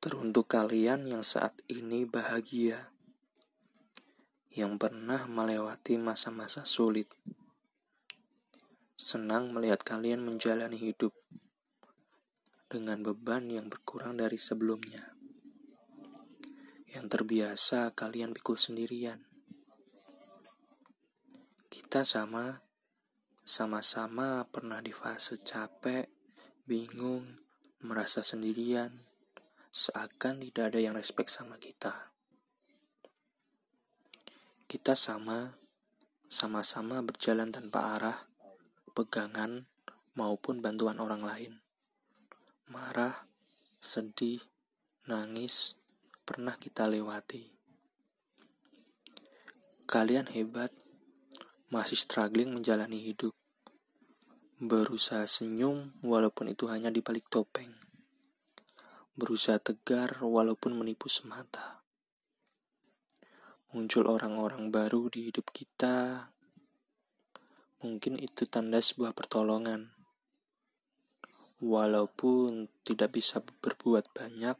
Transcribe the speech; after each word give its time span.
Teruntuk 0.00 0.48
kalian 0.48 1.04
yang 1.04 1.20
saat 1.20 1.52
ini 1.68 2.08
bahagia, 2.08 2.88
yang 4.48 4.80
pernah 4.80 5.28
melewati 5.28 6.00
masa-masa 6.00 6.64
sulit, 6.64 7.04
senang 8.96 9.52
melihat 9.52 9.84
kalian 9.84 10.24
menjalani 10.24 10.80
hidup 10.80 11.12
dengan 12.72 13.04
beban 13.04 13.52
yang 13.52 13.68
berkurang 13.68 14.16
dari 14.16 14.40
sebelumnya, 14.40 15.20
yang 16.96 17.04
terbiasa 17.12 17.92
kalian 17.92 18.32
pikul 18.32 18.56
sendirian. 18.56 19.28
Kita 21.68 22.08
sama, 22.08 22.64
sama-sama 23.44 24.48
pernah 24.48 24.80
di 24.80 24.96
fase 24.96 25.36
capek, 25.44 26.08
bingung, 26.64 27.44
merasa 27.84 28.24
sendirian 28.24 29.09
seakan 29.70 30.42
tidak 30.42 30.74
ada 30.74 30.82
yang 30.82 30.98
respect 30.98 31.30
sama 31.30 31.54
kita. 31.54 32.10
Kita 34.66 34.98
sama, 34.98 35.54
sama-sama 36.26 36.98
berjalan 37.06 37.54
tanpa 37.54 37.94
arah, 37.94 38.18
pegangan, 38.90 39.70
maupun 40.18 40.58
bantuan 40.58 40.98
orang 40.98 41.22
lain. 41.22 41.52
Marah, 42.66 43.22
sedih, 43.78 44.42
nangis, 45.06 45.78
pernah 46.26 46.58
kita 46.58 46.90
lewati. 46.90 47.54
Kalian 49.86 50.30
hebat, 50.34 50.74
masih 51.70 51.98
struggling 51.98 52.50
menjalani 52.50 52.98
hidup. 52.98 53.34
Berusaha 54.58 55.30
senyum 55.30 55.94
walaupun 56.02 56.50
itu 56.50 56.66
hanya 56.66 56.90
di 56.90 57.02
balik 57.02 57.30
topeng 57.30 57.89
berusaha 59.18 59.58
tegar 59.58 60.22
walaupun 60.22 60.78
menipu 60.78 61.10
semata. 61.10 61.82
Muncul 63.70 64.10
orang-orang 64.10 64.74
baru 64.74 65.06
di 65.06 65.30
hidup 65.30 65.54
kita, 65.54 66.30
mungkin 67.84 68.18
itu 68.18 68.42
tanda 68.50 68.82
sebuah 68.82 69.14
pertolongan. 69.14 69.94
Walaupun 71.60 72.72
tidak 72.82 73.14
bisa 73.14 73.38
berbuat 73.44 74.10
banyak, 74.16 74.56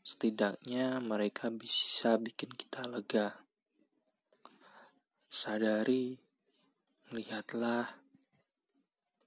setidaknya 0.00 1.02
mereka 1.02 1.50
bisa 1.52 2.16
bikin 2.16 2.54
kita 2.54 2.86
lega. 2.86 3.44
Sadari, 5.26 6.16
lihatlah, 7.12 7.98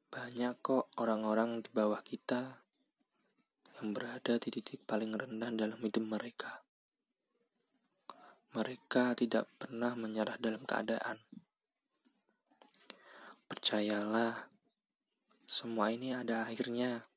banyak 0.09 0.57
kok 0.63 0.89
orang-orang 0.97 1.61
di 1.61 1.69
bawah 1.69 1.99
kita 2.01 2.62
yang 3.83 3.91
berada 3.91 4.39
di 4.39 4.47
titik 4.47 4.87
paling 4.87 5.11
rendah 5.11 5.51
dalam 5.51 5.75
hidup 5.83 6.07
mereka. 6.07 6.63
Mereka 8.55 9.11
tidak 9.19 9.51
pernah 9.59 9.91
menyerah 9.99 10.39
dalam 10.39 10.63
keadaan. 10.63 11.19
Percayalah, 13.51 14.47
semua 15.43 15.91
ini 15.91 16.15
ada 16.15 16.47
akhirnya. 16.47 17.11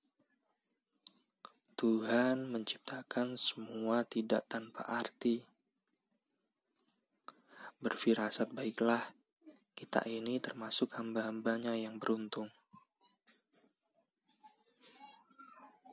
Tuhan 1.78 2.50
menciptakan 2.50 3.38
semua 3.38 4.02
tidak 4.02 4.50
tanpa 4.50 4.82
arti. 4.90 5.46
Berfirasat 7.78 8.50
baiklah, 8.50 9.14
kita 9.78 10.02
ini 10.10 10.42
termasuk 10.42 10.98
hamba-hambanya 10.98 11.78
yang 11.78 12.02
beruntung. 12.02 12.50